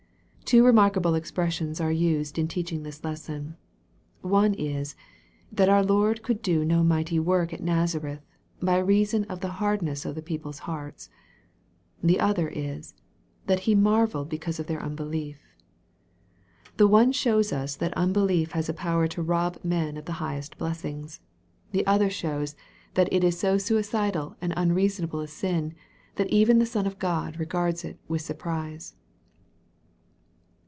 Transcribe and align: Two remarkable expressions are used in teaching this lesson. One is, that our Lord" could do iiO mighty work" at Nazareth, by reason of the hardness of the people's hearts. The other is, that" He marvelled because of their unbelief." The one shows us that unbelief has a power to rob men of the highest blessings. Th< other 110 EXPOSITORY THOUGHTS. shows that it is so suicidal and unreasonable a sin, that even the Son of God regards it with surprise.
Two 0.43 0.65
remarkable 0.65 1.15
expressions 1.15 1.79
are 1.79 1.93
used 1.93 2.37
in 2.37 2.45
teaching 2.45 2.83
this 2.83 3.05
lesson. 3.05 3.55
One 4.19 4.53
is, 4.55 4.97
that 5.49 5.69
our 5.69 5.81
Lord" 5.81 6.23
could 6.23 6.41
do 6.41 6.65
iiO 6.65 6.85
mighty 6.85 7.17
work" 7.19 7.53
at 7.53 7.63
Nazareth, 7.63 8.19
by 8.61 8.77
reason 8.79 9.23
of 9.29 9.39
the 9.39 9.47
hardness 9.63 10.03
of 10.03 10.13
the 10.13 10.21
people's 10.21 10.59
hearts. 10.67 11.09
The 12.03 12.19
other 12.19 12.49
is, 12.49 12.95
that" 13.47 13.61
He 13.61 13.75
marvelled 13.75 14.27
because 14.27 14.59
of 14.59 14.67
their 14.67 14.83
unbelief." 14.83 15.39
The 16.75 16.85
one 16.85 17.13
shows 17.13 17.53
us 17.53 17.77
that 17.77 17.93
unbelief 17.93 18.51
has 18.51 18.67
a 18.67 18.73
power 18.73 19.07
to 19.07 19.21
rob 19.23 19.57
men 19.63 19.95
of 19.95 20.03
the 20.03 20.13
highest 20.19 20.57
blessings. 20.57 21.21
Th< 21.71 21.81
other 21.87 22.07
110 22.07 22.07
EXPOSITORY 22.07 22.09
THOUGHTS. 22.09 22.51
shows 22.51 22.63
that 22.95 23.13
it 23.13 23.23
is 23.23 23.39
so 23.39 23.57
suicidal 23.57 24.35
and 24.41 24.53
unreasonable 24.57 25.21
a 25.21 25.27
sin, 25.27 25.75
that 26.17 26.27
even 26.27 26.59
the 26.59 26.65
Son 26.65 26.85
of 26.85 26.99
God 26.99 27.39
regards 27.39 27.85
it 27.85 27.97
with 28.09 28.21
surprise. 28.21 28.95